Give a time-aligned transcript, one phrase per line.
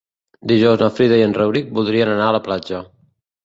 [0.51, 2.85] Dijous na Frida i en Rauric voldria anar a la platja.